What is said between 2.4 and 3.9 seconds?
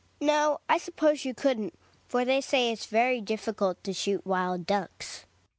say it's very difficult